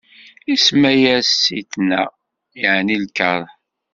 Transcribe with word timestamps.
Isemma-yas 0.53 1.29
Sitna, 1.43 2.01
yeɛni 2.61 2.97
lkeṛh. 3.03 3.41